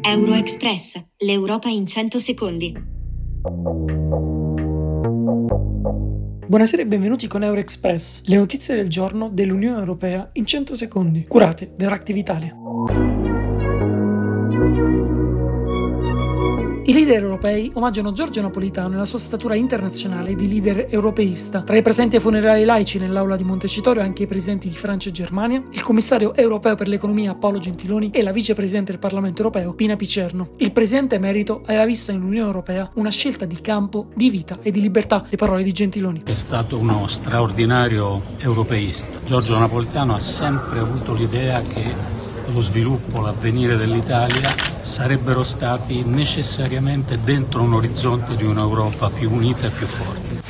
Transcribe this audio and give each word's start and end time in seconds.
Euroexpress, 0.00 1.02
l'Europa 1.18 1.68
in 1.68 1.86
100 1.86 2.18
secondi. 2.18 2.74
Buonasera 6.46 6.82
e 6.82 6.86
benvenuti 6.86 7.26
con 7.26 7.42
Euroexpress, 7.42 8.22
le 8.24 8.36
notizie 8.36 8.74
del 8.74 8.88
giorno 8.88 9.28
dell'Unione 9.28 9.78
Europea 9.78 10.30
in 10.32 10.46
100 10.46 10.76
secondi, 10.76 11.26
curate 11.26 11.74
da 11.76 11.88
Reactive 11.88 12.18
Italia. 12.18 12.61
Leader 17.04 17.22
europei 17.22 17.68
omaggiano 17.74 18.12
Giorgio 18.12 18.40
Napolitano 18.40 18.90
nella 18.90 19.04
sua 19.04 19.18
statura 19.18 19.56
internazionale 19.56 20.36
di 20.36 20.48
leader 20.48 20.86
europeista. 20.88 21.62
Tra 21.62 21.76
i 21.76 21.82
presenti 21.82 22.14
ai 22.16 22.22
funerali 22.22 22.64
laici 22.64 22.98
nell'aula 22.98 23.34
di 23.34 23.42
Montecitorio 23.42 24.02
anche 24.02 24.22
i 24.22 24.26
presidenti 24.28 24.68
di 24.68 24.76
Francia 24.76 25.08
e 25.08 25.12
Germania, 25.12 25.64
il 25.70 25.82
commissario 25.82 26.32
europeo 26.32 26.76
per 26.76 26.86
l'economia 26.86 27.34
Paolo 27.34 27.58
Gentiloni 27.58 28.10
e 28.10 28.22
la 28.22 28.30
vicepresidente 28.30 28.92
del 28.92 29.00
Parlamento 29.00 29.42
europeo 29.42 29.74
Pina 29.74 29.96
Picerno. 29.96 30.50
Il 30.58 30.70
presidente 30.70 31.16
emerito 31.16 31.62
aveva 31.66 31.84
visto 31.86 32.12
nell'Unione 32.12 32.46
Europea 32.46 32.88
una 32.94 33.10
scelta 33.10 33.46
di 33.46 33.60
campo, 33.60 34.08
di 34.14 34.30
vita 34.30 34.58
e 34.62 34.70
di 34.70 34.80
libertà, 34.80 35.24
le 35.28 35.36
parole 35.36 35.64
di 35.64 35.72
Gentiloni. 35.72 36.22
È 36.24 36.34
stato 36.34 36.78
uno 36.78 37.08
straordinario 37.08 38.22
europeista. 38.38 39.18
Giorgio 39.24 39.58
Napolitano 39.58 40.14
ha 40.14 40.20
sempre 40.20 40.78
avuto 40.78 41.14
l'idea 41.14 41.60
che 41.62 42.20
lo 42.52 42.60
sviluppo, 42.60 43.20
l'avvenire 43.20 43.76
dell'Italia 43.76 44.54
sarebbero 44.82 45.42
stati 45.42 46.02
necessariamente 46.04 47.18
dentro 47.22 47.62
un 47.62 47.74
orizzonte 47.74 48.36
di 48.36 48.44
un'Europa 48.44 49.10
più 49.10 49.32
unita 49.32 49.66
e 49.66 49.70
più 49.70 49.86
forte. 49.86 50.41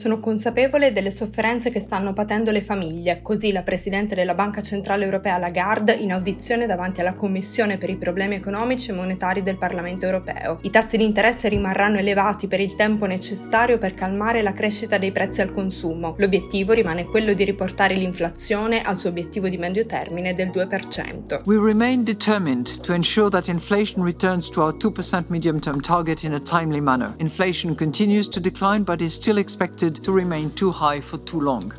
Sono 0.00 0.18
consapevole 0.18 0.94
delle 0.94 1.10
sofferenze 1.10 1.68
che 1.68 1.78
stanno 1.78 2.14
patendo 2.14 2.50
le 2.50 2.62
famiglie, 2.62 3.20
così 3.20 3.52
la 3.52 3.62
Presidente 3.62 4.14
della 4.14 4.32
Banca 4.32 4.62
Centrale 4.62 5.04
Europea 5.04 5.36
Lagarde 5.36 5.92
in 5.92 6.10
audizione 6.10 6.64
davanti 6.64 7.02
alla 7.02 7.12
Commissione 7.12 7.76
per 7.76 7.90
i 7.90 7.98
problemi 7.98 8.36
economici 8.36 8.88
e 8.88 8.94
monetari 8.94 9.42
del 9.42 9.58
Parlamento 9.58 10.06
Europeo. 10.06 10.58
I 10.62 10.70
tassi 10.70 10.96
di 10.96 11.04
interesse 11.04 11.50
rimarranno 11.50 11.98
elevati 11.98 12.46
per 12.46 12.60
il 12.60 12.76
tempo 12.76 13.04
necessario 13.04 13.76
per 13.76 13.92
calmare 13.92 14.40
la 14.40 14.54
crescita 14.54 14.96
dei 14.96 15.12
prezzi 15.12 15.42
al 15.42 15.52
consumo. 15.52 16.14
L'obiettivo 16.16 16.72
rimane 16.72 17.04
quello 17.04 17.34
di 17.34 17.44
riportare 17.44 17.94
l'inflazione 17.94 18.80
al 18.80 18.98
suo 18.98 19.10
obiettivo 19.10 19.50
di 19.50 19.58
medio 19.58 19.84
termine 19.84 20.32
del 20.32 20.48
2%. 20.48 21.42
We 21.44 21.58
remain 21.58 22.04
determined 22.04 22.80
to 22.80 22.94
ensure 22.94 23.28
that 23.28 23.48
inflation 23.48 24.02
returns 24.02 24.48
to 24.48 24.62
our 24.62 24.74
2% 24.74 25.24
medium-term 25.28 25.82
target 25.82 26.22
in 26.22 26.32
a 26.32 26.40
timely 26.40 26.80
manner. 26.80 27.12
Inflation 27.18 27.74
continues 27.74 28.30
to 28.30 28.40
decline 28.40 28.82
but 28.82 29.02
is 29.02 29.12
still 29.12 29.36
expected 29.36 29.88
to 29.98 30.12
remain 30.12 30.52
too 30.52 30.70
high 30.70 31.00
for 31.00 31.18
too 31.20 31.40
long. 31.40 31.74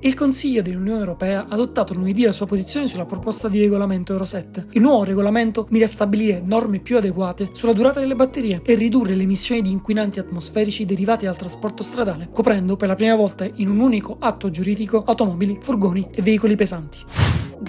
Il 0.00 0.14
Consiglio 0.14 0.62
dell'Unione 0.62 1.00
Europea 1.00 1.40
ha 1.48 1.54
adottato 1.54 1.92
lunedì 1.92 2.22
la 2.22 2.30
sua 2.30 2.46
posizione 2.46 2.86
sulla 2.86 3.04
proposta 3.04 3.48
di 3.48 3.58
regolamento 3.58 4.12
Euro 4.12 4.24
7. 4.24 4.68
Il 4.72 4.80
nuovo 4.80 5.02
regolamento 5.02 5.66
mira 5.70 5.86
a 5.86 5.88
stabilire 5.88 6.40
norme 6.44 6.78
più 6.78 6.96
adeguate 6.96 7.50
sulla 7.52 7.72
durata 7.72 7.98
delle 7.98 8.14
batterie 8.14 8.60
e 8.64 8.74
ridurre 8.74 9.14
le 9.16 9.24
emissioni 9.24 9.60
di 9.60 9.72
inquinanti 9.72 10.20
atmosferici 10.20 10.84
derivati 10.84 11.24
dal 11.24 11.36
trasporto 11.36 11.82
stradale, 11.82 12.28
coprendo 12.32 12.76
per 12.76 12.88
la 12.88 12.94
prima 12.94 13.16
volta 13.16 13.48
in 13.56 13.68
un 13.68 13.80
unico 13.80 14.16
atto 14.20 14.50
giuridico 14.50 15.02
automobili, 15.04 15.58
furgoni 15.60 16.08
e 16.14 16.22
veicoli 16.22 16.54
pesanti. 16.54 17.17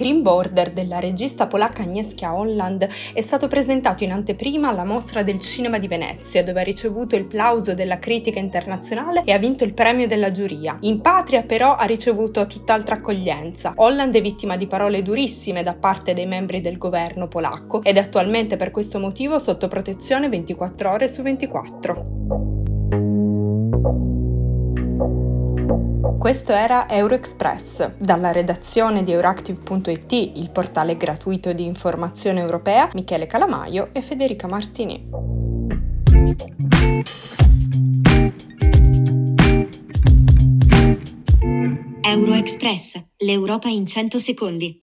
Green 0.00 0.22
Border 0.22 0.70
della 0.70 0.98
regista 0.98 1.46
polacca 1.46 1.82
Agnieszka 1.82 2.34
Holland 2.34 2.88
è 3.12 3.20
stato 3.20 3.48
presentato 3.48 4.02
in 4.02 4.12
anteprima 4.12 4.70
alla 4.70 4.86
Mostra 4.86 5.22
del 5.22 5.40
Cinema 5.40 5.76
di 5.76 5.88
Venezia, 5.88 6.42
dove 6.42 6.62
ha 6.62 6.64
ricevuto 6.64 7.16
il 7.16 7.26
plauso 7.26 7.74
della 7.74 7.98
critica 7.98 8.38
internazionale 8.38 9.24
e 9.26 9.32
ha 9.32 9.36
vinto 9.36 9.64
il 9.64 9.74
premio 9.74 10.06
della 10.06 10.30
giuria. 10.30 10.78
In 10.80 11.02
patria 11.02 11.42
però 11.42 11.74
ha 11.74 11.84
ricevuto 11.84 12.46
tutt'altra 12.46 12.94
accoglienza. 12.94 13.74
Holland 13.76 14.14
è 14.14 14.22
vittima 14.22 14.56
di 14.56 14.66
parole 14.66 15.02
durissime 15.02 15.62
da 15.62 15.74
parte 15.74 16.14
dei 16.14 16.24
membri 16.24 16.62
del 16.62 16.78
governo 16.78 17.28
polacco 17.28 17.82
ed 17.82 17.98
è 17.98 18.00
attualmente 18.00 18.56
per 18.56 18.70
questo 18.70 18.98
motivo 18.98 19.38
sotto 19.38 19.68
protezione 19.68 20.30
24 20.30 20.90
ore 20.90 21.08
su 21.08 21.20
24. 21.20 22.59
Questo 26.20 26.52
era 26.52 26.86
Euroexpress. 26.86 27.92
Dalla 27.96 28.30
redazione 28.30 29.02
di 29.02 29.10
Euractiv.it, 29.10 30.12
il 30.12 30.50
portale 30.52 30.98
gratuito 30.98 31.54
di 31.54 31.64
informazione 31.64 32.40
europea, 32.40 32.90
Michele 32.92 33.26
Calamaio 33.26 33.88
e 33.92 34.02
Federica 34.02 34.46
Martini. 34.46 35.08
Euroexpress, 42.02 43.02
l'Europa 43.16 43.68
in 43.68 43.86
100 43.86 44.18
secondi. 44.18 44.78